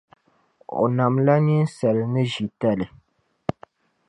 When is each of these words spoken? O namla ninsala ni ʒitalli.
O 0.81 0.83
namla 0.97 1.35
ninsala 1.45 2.03
ni 2.13 2.23
ʒitalli. 2.31 2.85